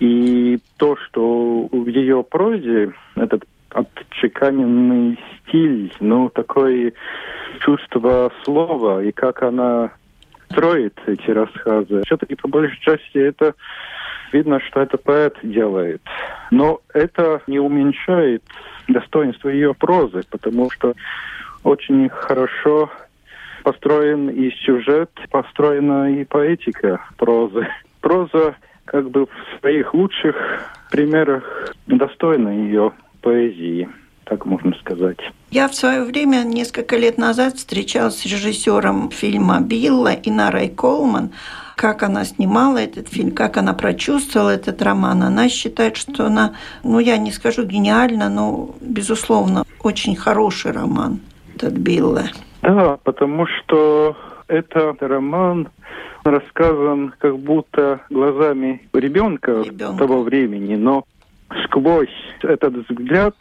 И 0.00 0.58
то, 0.76 0.96
что 0.96 1.66
в 1.72 1.86
ее 1.86 2.22
прозе 2.22 2.92
этот 3.16 3.44
отчеканенный 3.70 5.18
стиль, 5.40 5.92
ну, 6.00 6.28
такое 6.30 6.92
чувство 7.60 8.32
слова, 8.44 9.02
и 9.02 9.12
как 9.12 9.42
она 9.42 9.92
строит 10.50 10.98
эти 11.06 11.30
рассказы. 11.30 12.02
Все-таки 12.06 12.34
по 12.34 12.48
большей 12.48 12.78
части 12.80 13.18
это 13.18 13.54
видно, 14.32 14.60
что 14.60 14.80
это 14.80 14.96
поэт 14.98 15.36
делает. 15.42 16.02
Но 16.50 16.80
это 16.94 17.42
не 17.46 17.58
уменьшает 17.58 18.42
достоинство 18.88 19.48
ее 19.48 19.74
прозы, 19.74 20.22
потому 20.30 20.70
что 20.70 20.94
очень 21.64 22.08
хорошо 22.08 22.90
построен 23.62 24.30
и 24.30 24.50
сюжет, 24.64 25.10
построена 25.30 26.12
и 26.12 26.24
поэтика 26.24 27.00
прозы. 27.16 27.68
Проза 28.00 28.56
как 28.84 29.10
бы 29.10 29.26
в 29.26 29.60
своих 29.60 29.92
лучших 29.92 30.36
примерах 30.90 31.74
достойна 31.86 32.48
ее 32.48 32.92
поэзии, 33.20 33.88
так 34.24 34.46
можно 34.46 34.74
сказать. 34.80 35.18
Я 35.50 35.68
в 35.68 35.74
свое 35.74 36.04
время, 36.04 36.42
несколько 36.44 36.96
лет 36.96 37.18
назад, 37.18 37.54
встречалась 37.56 38.18
с 38.18 38.26
режиссером 38.26 39.10
фильма 39.10 39.60
«Билла» 39.60 40.12
Инарой 40.22 40.68
Колман. 40.68 41.30
Как 41.76 42.02
она 42.02 42.24
снимала 42.24 42.78
этот 42.78 43.08
фильм, 43.08 43.30
как 43.30 43.56
она 43.56 43.72
прочувствовала 43.72 44.50
этот 44.50 44.82
роман. 44.82 45.22
Она 45.22 45.48
считает, 45.48 45.96
что 45.96 46.26
она, 46.26 46.54
ну, 46.82 46.98
я 46.98 47.16
не 47.18 47.30
скажу 47.30 47.64
гениально, 47.64 48.28
но, 48.28 48.74
безусловно, 48.80 49.64
очень 49.82 50.16
хороший 50.16 50.72
роман, 50.72 51.20
этот 51.54 51.74
«Билла». 51.78 52.24
Да, 52.62 52.98
потому 53.04 53.46
что 53.46 54.16
это 54.48 54.96
роман 55.00 55.68
рассказан 56.24 57.14
как 57.18 57.38
будто 57.38 58.00
глазами 58.10 58.82
ребенка, 58.92 59.62
Ребенка. 59.62 59.98
того 59.98 60.22
времени, 60.22 60.74
но 60.76 61.04
сквозь 61.64 62.08
этот 62.42 62.88
взгляд 62.88 63.34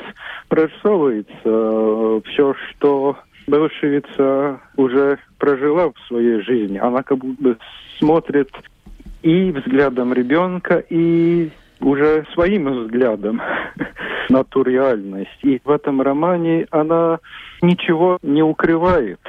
прорисовывается 0.50 2.22
все, 2.30 2.54
что 2.70 3.18
Белшевица 3.48 4.60
уже 4.76 5.20
прожила 5.40 5.90
в 5.90 6.08
своей 6.08 6.42
жизни. 6.42 6.78
Она 6.78 7.04
как 7.04 7.20
будто 7.20 7.58
смотрит 7.98 8.50
и 9.24 9.52
взглядом 9.52 10.14
ребенка, 10.14 10.84
и 10.90 11.50
уже 11.80 12.26
своим 12.34 12.84
взглядом 12.84 13.42
на 14.30 14.44
ту 14.44 14.64
реальность. 14.64 15.40
И 15.44 15.62
в 15.64 15.70
этом 15.70 16.02
романе 16.02 16.68
она 16.72 17.20
ничего 17.62 18.18
не 18.22 18.44
укрывает. 18.44 19.20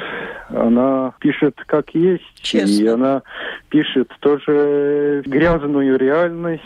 Она 0.49 1.13
пишет 1.21 1.55
как 1.67 1.91
есть, 1.95 2.25
Честно. 2.43 2.83
и 2.83 2.87
она 2.87 3.23
пишет 3.69 4.11
тоже 4.21 5.23
грязную 5.27 5.99
реальность 5.99 6.63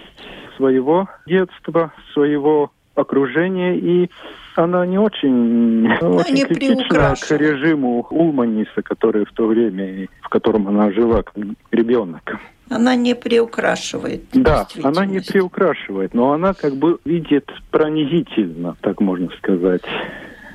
своего 0.62 1.08
детства, 1.26 1.92
своего 2.12 2.70
окружения, 2.94 3.76
и 3.76 4.10
она 4.54 4.86
не 4.86 4.98
очень, 4.98 5.90
очень 6.00 6.34
не 6.34 6.44
критична 6.44 7.14
к 7.20 7.30
режиму 7.32 8.06
Улманиса, 8.10 8.82
который 8.82 9.24
в 9.24 9.32
то 9.32 9.46
время, 9.46 10.06
в 10.20 10.28
котором 10.28 10.68
она 10.68 10.92
жила 10.92 11.22
как 11.22 11.34
ребенок. 11.72 12.36
Она 12.70 12.94
не 12.94 13.14
приукрашивает 13.14 14.22
Да, 14.32 14.66
она 14.84 15.04
не 15.04 15.20
приукрашивает, 15.20 16.14
но 16.14 16.32
она 16.32 16.54
как 16.54 16.76
бы 16.76 16.98
видит 17.04 17.50
пронизительно, 17.70 18.76
так 18.80 19.00
можно 19.00 19.30
сказать. 19.38 19.82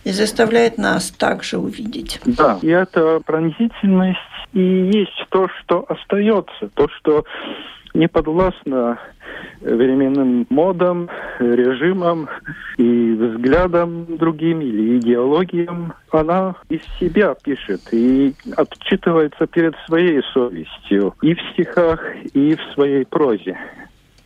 И 0.05 0.11
заставляет 0.11 0.77
нас 0.77 1.11
также 1.11 1.57
увидеть. 1.57 2.21
Да, 2.25 2.59
и 2.61 2.69
эта 2.69 3.19
пронизительность 3.25 4.19
и 4.53 4.61
есть 4.61 5.25
то, 5.29 5.49
что 5.49 5.85
остается, 5.89 6.69
то, 6.73 6.87
что 6.87 7.25
не 7.97 8.07
подвластно 8.07 8.99
временным 9.61 10.45
модам, 10.49 11.09
режимам 11.39 12.29
и 12.77 13.13
взглядам 13.13 14.17
другим 14.17 14.61
или 14.61 14.99
идеологиям. 14.99 15.93
Она 16.11 16.55
из 16.69 16.81
себя 16.99 17.35
пишет 17.43 17.81
и 17.91 18.35
отчитывается 18.55 19.47
перед 19.47 19.75
своей 19.87 20.21
совестью 20.33 21.15
и 21.21 21.33
в 21.33 21.39
стихах, 21.51 21.99
и 22.33 22.55
в 22.55 22.61
своей 22.73 23.05
прозе. 23.05 23.57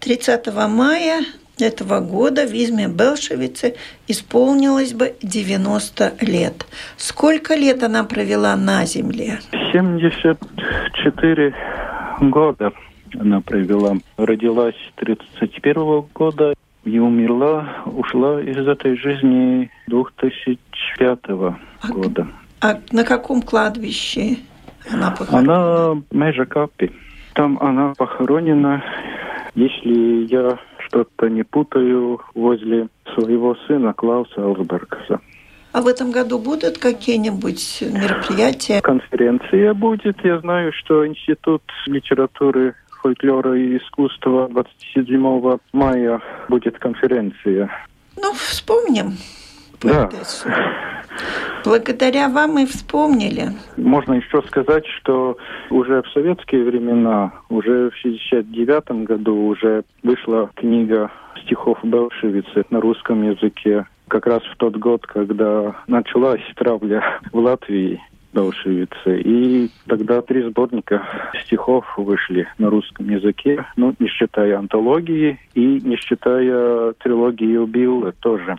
30 0.01 0.53
мая 0.67 1.21
этого 1.59 1.99
года 2.01 2.45
в 2.45 2.53
Изме 2.53 2.87
Белшевице 2.87 3.75
исполнилось 4.07 4.93
бы 4.93 5.15
90 5.21 6.13
лет. 6.21 6.65
Сколько 6.97 7.55
лет 7.55 7.83
она 7.83 8.03
провела 8.03 8.55
на 8.55 8.85
земле? 8.85 9.39
74 9.71 11.53
года 12.19 12.73
она 13.19 13.41
провела. 13.41 13.97
Родилась 14.17 14.75
31 14.95 16.05
года 16.13 16.53
и 16.83 16.99
умерла, 16.99 17.83
ушла 17.85 18.41
из 18.41 18.67
этой 18.67 18.97
жизни 18.97 19.69
2005 19.87 21.19
года. 21.89 22.27
А 22.61 22.79
на 22.91 23.03
каком 23.03 23.41
кладбище 23.41 24.37
она 24.89 25.11
похоронена? 25.11 25.91
Она 25.91 26.01
Межа 26.11 26.45
Капи. 26.45 26.91
Там 27.33 27.57
она 27.61 27.93
похоронена, 27.97 28.83
если 29.55 30.25
я 30.25 30.57
что-то 30.79 31.29
не 31.29 31.43
путаю, 31.43 32.21
возле 32.35 32.87
своего 33.13 33.55
сына 33.67 33.93
Клауса 33.93 34.43
Алсбергса. 34.43 35.19
А 35.71 35.81
в 35.81 35.87
этом 35.87 36.11
году 36.11 36.37
будут 36.37 36.77
какие-нибудь 36.77 37.83
мероприятия? 37.93 38.81
Конференция 38.81 39.73
будет. 39.73 40.17
Я 40.23 40.39
знаю, 40.39 40.73
что 40.73 41.07
Институт 41.07 41.63
литературы, 41.85 42.75
фольклора 43.01 43.57
и 43.57 43.77
искусства 43.77 44.47
27 44.49 45.59
мая 45.73 46.21
будет 46.49 46.77
конференция. 46.79 47.69
Ну, 48.17 48.33
вспомним. 48.33 49.17
Да. 49.81 50.09
Благодаря 51.63 52.29
вам 52.29 52.51
мы 52.51 52.65
вспомнили. 52.65 53.49
Можно 53.77 54.13
еще 54.13 54.41
сказать, 54.47 54.85
что 54.99 55.37
уже 55.69 56.01
в 56.01 56.07
советские 56.09 56.63
времена, 56.63 57.33
уже 57.49 57.89
в 57.91 57.95
69 57.97 59.05
году 59.05 59.35
уже 59.47 59.83
вышла 60.03 60.49
книга 60.55 61.11
стихов 61.43 61.79
Белшевицы 61.83 62.65
на 62.69 62.79
русском 62.79 63.23
языке. 63.23 63.85
Как 64.07 64.25
раз 64.25 64.41
в 64.43 64.57
тот 64.57 64.75
год, 64.77 65.05
когда 65.05 65.75
началась 65.87 66.41
травля 66.55 67.03
в 67.31 67.37
Латвии 67.37 68.01
Белшевицы. 68.33 69.21
И 69.21 69.69
тогда 69.87 70.21
три 70.21 70.43
сборника 70.43 71.03
стихов 71.43 71.85
вышли 71.97 72.47
на 72.57 72.69
русском 72.69 73.09
языке, 73.09 73.65
ну, 73.75 73.93
не 73.99 74.07
считая 74.07 74.57
антологии 74.57 75.39
и 75.53 75.81
не 75.81 75.97
считая 75.97 76.93
трилогии 76.93 77.57
Убилла 77.57 78.13
тоже. 78.13 78.57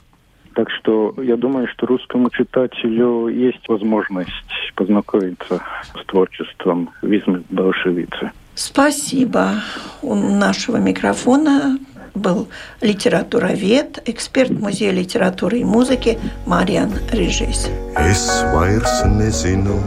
Так 0.55 0.71
что 0.71 1.15
я 1.17 1.37
думаю, 1.37 1.67
что 1.69 1.87
русскому 1.87 2.29
читателю 2.31 3.29
есть 3.29 3.67
возможность 3.69 4.31
познакомиться 4.75 5.63
с 5.95 6.07
творчеством 6.07 6.91
Визмы 7.01 7.43
Белшевицы. 7.49 8.33
Спасибо. 8.55 9.55
У 10.03 10.15
нашего 10.15 10.77
микрофона 10.77 11.79
был 12.15 12.49
литературовед, 12.81 14.03
эксперт 14.07 14.51
Музея 14.51 14.93
литературы 14.93 15.61
и 15.61 15.65
музыки 15.65 16.19
Мариан 16.47 16.93
Рижис. 17.11 17.69
Es 17.97 18.45
vairs 18.53 19.05
nezinu, 19.07 19.79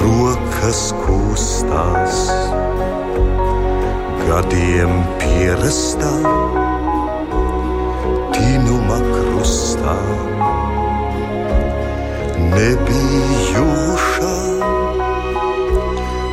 rokas 0.00 0.94
kustās, 1.04 2.30
gadiem 4.28 4.92
pierastā, 5.20 6.12
tīnuma 8.34 8.98
krustā, 9.12 9.98
nebijušā 12.56 14.36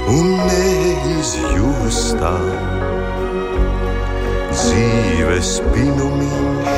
un 0.07 0.27
neizjūstā 0.47 2.35
dzīves 4.67 5.49
pinumiņš 5.71 6.73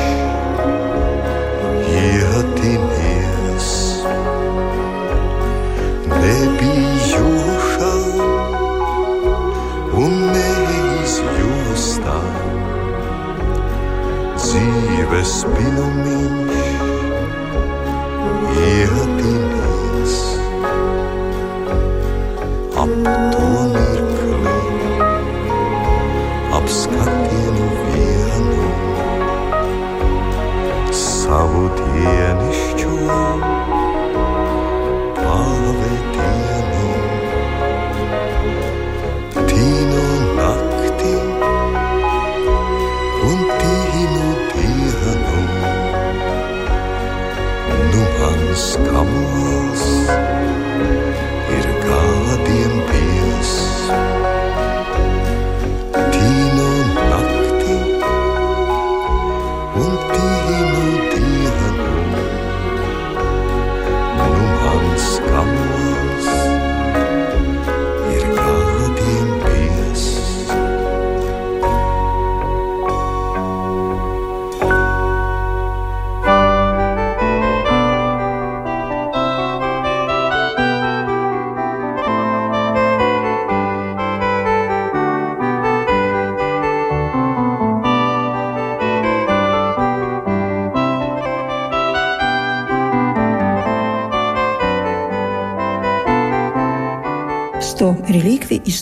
ietinies. 2.00 3.70
Nebijušā 6.12 7.94
un 10.04 10.14
neizjūstā 10.36 12.20
dzīves 14.44 15.34
pinumiņš 15.56 16.49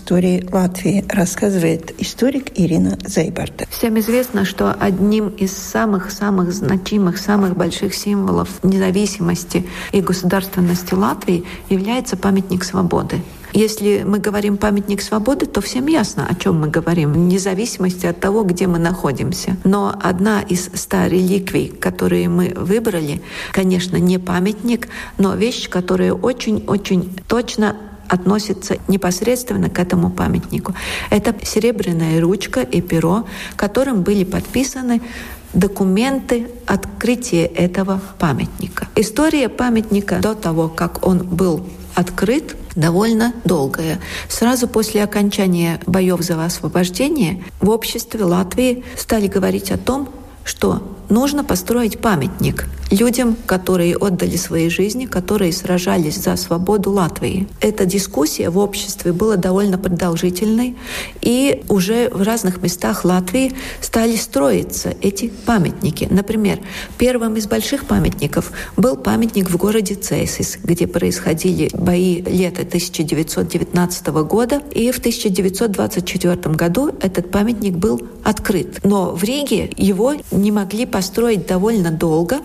истории 0.08 0.42
Латвии, 0.50 1.04
рассказывает 1.06 1.92
историк 2.00 2.52
Ирина 2.54 2.96
Зейбарта. 3.04 3.66
Всем 3.68 3.98
известно, 3.98 4.46
что 4.46 4.72
одним 4.72 5.28
из 5.28 5.54
самых-самых 5.54 6.50
значимых, 6.54 7.18
самых 7.18 7.54
больших 7.54 7.94
символов 7.94 8.48
независимости 8.62 9.66
и 9.92 10.00
государственности 10.00 10.94
Латвии 10.94 11.44
является 11.68 12.16
памятник 12.16 12.64
свободы. 12.64 13.20
Если 13.52 14.02
мы 14.06 14.18
говорим 14.18 14.56
памятник 14.56 15.02
свободы, 15.02 15.44
то 15.44 15.60
всем 15.60 15.86
ясно, 15.86 16.26
о 16.26 16.34
чем 16.34 16.58
мы 16.58 16.68
говорим, 16.68 17.12
вне 17.12 17.38
зависимости 17.38 18.06
от 18.06 18.18
того, 18.18 18.44
где 18.44 18.66
мы 18.66 18.78
находимся. 18.78 19.58
Но 19.64 19.94
одна 20.02 20.40
из 20.40 20.70
ста 20.72 21.06
реликвий, 21.06 21.68
которые 21.68 22.30
мы 22.30 22.54
выбрали, 22.56 23.20
конечно, 23.52 23.98
не 23.98 24.18
памятник, 24.18 24.88
но 25.18 25.34
вещь, 25.34 25.68
которая 25.68 26.14
очень-очень 26.14 27.14
точно 27.28 27.76
относится 28.08 28.76
непосредственно 28.88 29.70
к 29.70 29.78
этому 29.78 30.10
памятнику. 30.10 30.74
Это 31.10 31.34
серебряная 31.42 32.20
ручка 32.20 32.60
и 32.60 32.80
перо, 32.80 33.26
которым 33.56 34.02
были 34.02 34.24
подписаны 34.24 35.00
документы 35.54 36.48
открытия 36.66 37.46
этого 37.46 38.00
памятника. 38.18 38.88
История 38.96 39.48
памятника 39.48 40.18
до 40.20 40.34
того, 40.34 40.68
как 40.68 41.06
он 41.06 41.18
был 41.18 41.66
открыт, 41.94 42.56
довольно 42.76 43.32
долгая. 43.44 43.98
Сразу 44.28 44.68
после 44.68 45.02
окончания 45.02 45.80
боев 45.86 46.20
за 46.20 46.44
освобождение 46.44 47.42
в 47.60 47.70
обществе 47.70 48.22
Латвии 48.22 48.84
стали 48.96 49.26
говорить 49.26 49.72
о 49.72 49.78
том, 49.78 50.08
что 50.44 50.97
нужно 51.08 51.44
построить 51.44 51.98
памятник 51.98 52.66
людям, 52.90 53.36
которые 53.46 53.96
отдали 53.96 54.36
свои 54.36 54.68
жизни, 54.68 55.06
которые 55.06 55.52
сражались 55.52 56.16
за 56.16 56.36
свободу 56.36 56.90
Латвии. 56.90 57.46
Эта 57.60 57.84
дискуссия 57.84 58.50
в 58.50 58.58
обществе 58.58 59.12
была 59.12 59.36
довольно 59.36 59.78
продолжительной, 59.78 60.76
и 61.20 61.64
уже 61.68 62.08
в 62.10 62.22
разных 62.22 62.62
местах 62.62 63.04
Латвии 63.04 63.52
стали 63.80 64.16
строиться 64.16 64.94
эти 65.02 65.28
памятники. 65.28 66.08
Например, 66.10 66.58
первым 66.96 67.36
из 67.36 67.46
больших 67.46 67.84
памятников 67.84 68.52
был 68.76 68.96
памятник 68.96 69.50
в 69.50 69.56
городе 69.56 69.94
Цейсис, 69.94 70.58
где 70.62 70.86
происходили 70.86 71.70
бои 71.74 72.22
лета 72.22 72.62
1919 72.62 74.06
года, 74.08 74.62
и 74.72 74.90
в 74.90 74.98
1924 74.98 76.54
году 76.54 76.90
этот 77.00 77.30
памятник 77.30 77.74
был 77.74 78.00
открыт. 78.24 78.80
Но 78.84 79.12
в 79.12 79.22
Риге 79.24 79.70
его 79.76 80.14
не 80.30 80.52
могли 80.52 80.86
построить 80.98 81.46
довольно 81.46 81.92
долго, 81.92 82.38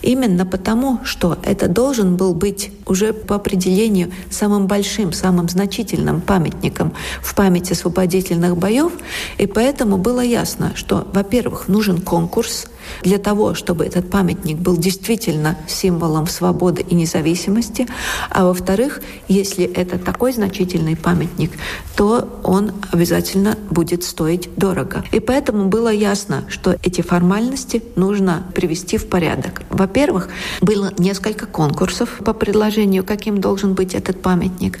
именно 0.00 0.46
потому, 0.46 1.00
что 1.04 1.36
это 1.42 1.68
должен 1.68 2.16
был 2.16 2.32
быть 2.32 2.70
уже 2.86 3.12
по 3.12 3.34
определению 3.34 4.10
самым 4.30 4.66
большим, 4.66 5.12
самым 5.12 5.46
значительным 5.50 6.22
памятником 6.22 6.94
в 7.20 7.34
памяти 7.34 7.74
освободительных 7.74 8.56
боев. 8.56 8.92
И 9.36 9.46
поэтому 9.46 9.98
было 9.98 10.20
ясно, 10.20 10.72
что, 10.74 11.06
во-первых, 11.12 11.68
нужен 11.68 12.00
конкурс 12.00 12.68
для 13.02 13.18
того, 13.18 13.54
чтобы 13.54 13.84
этот 13.84 14.10
памятник 14.10 14.56
был 14.56 14.76
действительно 14.76 15.56
символом 15.66 16.26
свободы 16.26 16.82
и 16.82 16.94
независимости, 16.94 17.86
а 18.30 18.44
во-вторых, 18.44 19.00
если 19.28 19.64
это 19.64 19.98
такой 19.98 20.32
значительный 20.32 20.96
памятник, 20.96 21.52
то 21.96 22.40
он 22.42 22.72
обязательно 22.90 23.58
будет 23.70 24.04
стоить 24.04 24.48
дорого. 24.56 25.04
И 25.12 25.20
поэтому 25.20 25.68
было 25.68 25.92
ясно, 25.92 26.44
что 26.48 26.76
эти 26.82 27.02
формальности 27.02 27.82
нужно 27.98 28.44
привести 28.54 28.96
в 28.96 29.08
порядок. 29.08 29.62
Во-первых, 29.70 30.28
было 30.60 30.92
несколько 30.98 31.46
конкурсов 31.46 32.20
по 32.24 32.32
предложению, 32.32 33.04
каким 33.04 33.40
должен 33.40 33.74
быть 33.74 33.94
этот 33.94 34.22
памятник. 34.22 34.78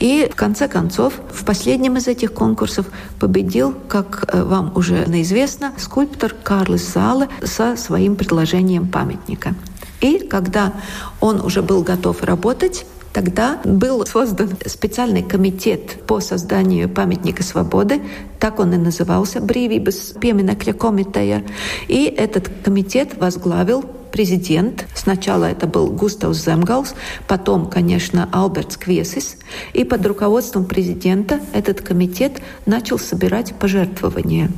И 0.00 0.28
в 0.30 0.36
конце 0.36 0.68
концов, 0.68 1.14
в 1.32 1.44
последнем 1.44 1.96
из 1.96 2.08
этих 2.08 2.32
конкурсов 2.32 2.86
победил, 3.20 3.74
как 3.88 4.28
э, 4.28 4.42
вам 4.42 4.72
уже 4.74 5.04
известно, 5.22 5.72
скульптор 5.78 6.34
Карлос 6.42 6.92
Зале 6.92 7.28
со 7.42 7.76
своим 7.76 8.16
предложением 8.16 8.88
памятника. 8.88 9.54
И 10.00 10.18
когда 10.18 10.72
он 11.20 11.40
уже 11.40 11.62
был 11.62 11.82
готов 11.82 12.22
работать, 12.22 12.86
Тогда 13.16 13.58
был 13.64 14.04
создан 14.04 14.50
специальный 14.66 15.22
комитет 15.22 16.04
по 16.06 16.20
созданию 16.20 16.86
памятника 16.86 17.42
свободы, 17.42 18.02
так 18.38 18.60
он 18.60 18.74
и 18.74 18.76
назывался, 18.76 19.40
Брīvības 19.40 20.18
пieminekļa 20.20 20.74
комитея. 20.76 21.42
И 21.88 22.04
этот 22.04 22.50
комитет 22.62 23.16
возглавил 23.16 23.86
президент. 24.16 24.86
Сначала 24.94 25.44
это 25.44 25.66
был 25.66 25.92
Густавs 25.92 26.42
Земгалс, 26.42 26.94
потом, 27.28 27.68
конечно, 27.68 28.30
Альбертс 28.32 28.78
Квесис. 28.78 29.36
И 29.74 29.84
под 29.84 30.06
руководством 30.06 30.64
президента 30.64 31.38
этот 31.52 31.82
комитет 31.82 32.40
начал 32.64 32.98
собирать 32.98 33.52
пожертвования. 33.56 34.50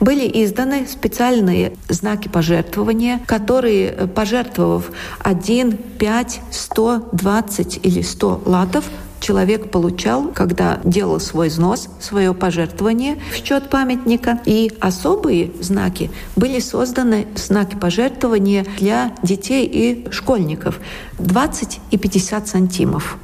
Были 0.00 0.26
изданы 0.42 0.86
специальные 0.90 1.74
знаки 1.90 2.28
пожертвования, 2.28 3.20
которые, 3.26 4.08
пожертвовав 4.14 4.90
1, 5.18 5.76
5, 5.98 6.40
100, 6.50 7.08
20 7.12 7.80
или 7.82 8.00
100 8.00 8.42
латов, 8.46 8.84
человек 9.24 9.70
получал, 9.70 10.28
когда 10.34 10.80
делал 10.84 11.18
свой 11.18 11.48
взнос, 11.48 11.88
свое 11.98 12.34
пожертвование 12.34 13.18
в 13.32 13.36
счет 13.36 13.70
памятника. 13.70 14.38
И 14.44 14.70
особые 14.80 15.50
знаки 15.60 16.10
были 16.36 16.60
созданы, 16.60 17.26
знаки 17.34 17.74
пожертвования 17.74 18.66
для 18.78 19.14
детей 19.22 19.66
и 19.66 20.10
школьников. 20.10 20.78
20 21.18 21.80
и 21.90 21.96
50 21.96 22.48
сантимов. 22.48 23.16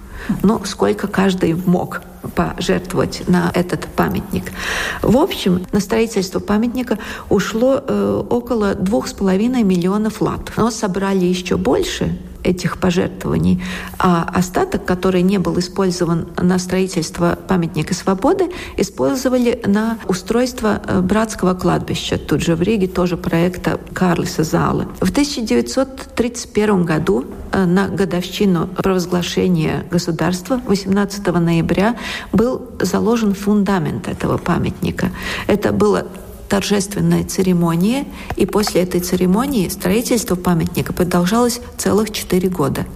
Ну, 0.43 0.65
сколько 0.65 1.07
каждый 1.07 1.55
мог 1.55 2.03
пожертвовать 2.35 3.29
на 3.29 3.51
этот 3.55 3.87
памятник. 3.87 4.53
В 5.03 5.19
общем, 5.19 5.67
на 5.73 5.81
строительство 5.81 6.39
памятника 6.39 6.99
ушло 7.29 7.83
э, 7.87 8.23
около 8.31 8.75
двух 8.75 9.09
с 9.09 9.13
половиной 9.13 9.65
миллионов 9.65 10.23
лат. 10.23 10.53
Но 10.57 10.71
собрали 10.71 11.25
еще 11.25 11.57
больше, 11.57 12.17
этих 12.43 12.79
пожертвований, 12.79 13.63
а 13.99 14.29
остаток, 14.33 14.85
который 14.85 15.23
не 15.23 15.39
был 15.39 15.59
использован 15.59 16.29
на 16.37 16.59
строительство 16.59 17.39
памятника 17.49 17.95
свободы, 17.95 18.51
использовали 18.77 19.61
на 19.67 19.99
устройство 20.09 20.81
э, 20.87 21.01
братского 21.01 21.55
кладбища. 21.55 22.19
Тут 22.19 22.43
же 22.43 22.55
в 22.55 22.63
Риге 22.63 22.87
тоже 22.87 23.17
проекта 23.17 23.81
Карлиса 23.93 24.45
Залы. 24.45 24.87
В 25.01 25.11
1931 25.11 26.85
году 26.85 27.25
э, 27.53 27.65
на 27.65 27.89
годовщину 27.89 28.69
провозглашения 28.69 29.85
государства 29.91 30.61
18 30.67 31.27
ноября 31.27 31.97
был 32.33 32.71
заложен 32.81 33.35
фундамент 33.35 34.09
этого 34.09 34.39
памятника. 34.39 35.11
Это 35.47 35.73
было 35.73 36.07
торжественная 36.51 37.25
церемония, 37.25 38.05
и 38.37 38.45
после 38.45 38.83
этой 38.83 39.01
церемонии 39.01 39.69
строительство 39.69 40.35
памятника 40.35 40.93
продолжалось 40.93 41.61
целых 41.79 42.11
четыре 42.11 42.49
года. 42.49 42.87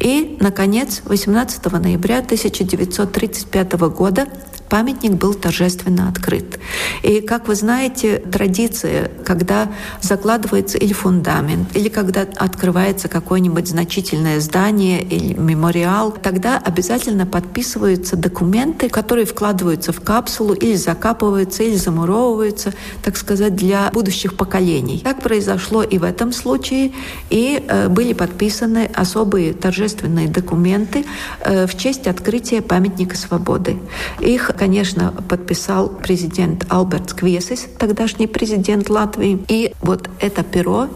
И, 0.00 0.38
наконец, 0.40 1.02
18 1.04 1.64
ноября 1.72 2.18
1935 2.18 3.72
года 3.90 4.28
памятник 4.74 5.12
был 5.12 5.34
торжественно 5.34 6.08
открыт. 6.08 6.58
И, 7.04 7.20
как 7.20 7.46
вы 7.46 7.54
знаете, 7.54 8.18
традиция, 8.18 9.08
когда 9.24 9.68
закладывается 10.00 10.78
или 10.78 10.92
фундамент, 10.92 11.76
или 11.76 11.88
когда 11.88 12.22
открывается 12.22 13.06
какое-нибудь 13.06 13.68
значительное 13.68 14.40
здание 14.40 15.00
или 15.00 15.34
мемориал, 15.34 16.10
тогда 16.10 16.58
обязательно 16.58 17.24
подписываются 17.24 18.16
документы, 18.16 18.88
которые 18.88 19.26
вкладываются 19.26 19.92
в 19.92 20.00
капсулу 20.00 20.54
или 20.54 20.74
закапываются, 20.74 21.62
или 21.62 21.76
замуровываются, 21.76 22.72
так 23.00 23.16
сказать, 23.16 23.54
для 23.54 23.90
будущих 23.92 24.34
поколений. 24.34 25.02
Так 25.04 25.22
произошло 25.22 25.84
и 25.84 25.98
в 25.98 26.02
этом 26.02 26.32
случае, 26.32 26.90
и 27.30 27.64
э, 27.68 27.86
были 27.88 28.12
подписаны 28.12 28.90
особые 28.92 29.52
торжественные 29.52 30.26
документы 30.26 31.04
э, 31.38 31.68
в 31.68 31.76
честь 31.76 32.08
открытия 32.08 32.60
памятника 32.60 33.16
свободы. 33.16 33.76
Их 34.18 34.50
конечно, 34.64 35.12
подписал 35.28 35.90
президент 35.90 36.64
Алберт 36.70 37.12
Квесис, 37.12 37.66
тогдашний 37.78 38.26
президент 38.26 38.88
Латвии. 38.88 39.44
И 39.46 39.74
вот 39.82 40.08
это 40.20 40.42
перо 40.42 40.88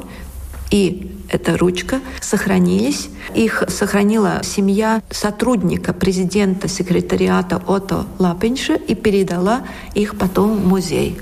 и 0.70 1.14
эта 1.28 1.59
ручка 1.59 2.00
сохранились. 2.22 3.11
Их 3.35 3.64
сохранила 3.68 4.40
семья 4.42 5.02
сотрудника 5.11 5.92
президента 5.92 6.66
секретариата 6.66 7.61
Ото 7.66 8.07
Лапинша 8.18 8.76
и 8.76 8.94
передала 8.94 9.61
их 9.92 10.16
потом 10.16 10.57
в 10.57 10.66
музей. 10.66 11.18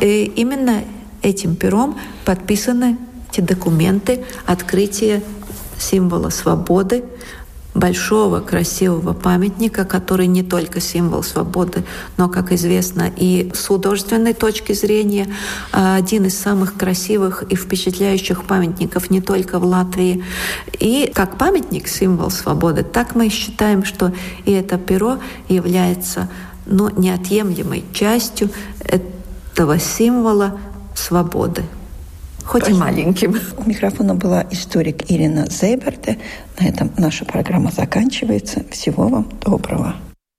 И 0.00 0.32
именно 0.34 0.82
этим 1.22 1.54
пером 1.54 1.96
подписаны 2.24 2.98
эти 3.30 3.40
документы 3.40 4.24
открытия 4.46 5.22
символа 5.78 6.30
свободы 6.30 7.04
большого 7.74 8.40
красивого 8.40 9.12
памятника, 9.12 9.84
который 9.84 10.28
не 10.28 10.42
только 10.42 10.80
символ 10.80 11.22
свободы, 11.22 11.84
но, 12.16 12.28
как 12.28 12.52
известно, 12.52 13.10
и 13.16 13.50
с 13.52 13.66
художественной 13.66 14.32
точки 14.32 14.72
зрения 14.72 15.28
а, 15.72 15.96
один 15.96 16.24
из 16.26 16.38
самых 16.38 16.76
красивых 16.76 17.42
и 17.42 17.56
впечатляющих 17.56 18.44
памятников 18.44 19.10
не 19.10 19.20
только 19.20 19.58
в 19.58 19.64
Латвии. 19.64 20.24
И 20.78 21.10
как 21.12 21.36
памятник 21.36 21.88
символ 21.88 22.30
свободы, 22.30 22.84
так 22.84 23.16
мы 23.16 23.28
считаем, 23.28 23.84
что 23.84 24.12
и 24.44 24.52
это 24.52 24.78
перо 24.78 25.18
является 25.48 26.28
ну, 26.66 26.88
неотъемлемой 26.90 27.84
частью 27.92 28.50
этого 28.80 29.78
символа 29.78 30.58
свободы 30.94 31.64
хоть 32.44 32.68
и 32.68 32.72
маленьким. 32.72 33.36
У 33.56 33.68
микрофона 33.68 34.14
была 34.14 34.44
историк 34.50 35.10
Ирина 35.10 35.46
Зейберте. 35.50 36.18
На 36.58 36.66
этом 36.66 36.90
наша 36.98 37.24
программа 37.24 37.70
заканчивается. 37.70 38.62
Всего 38.70 39.08
вам 39.08 39.28
доброго. 39.40 39.94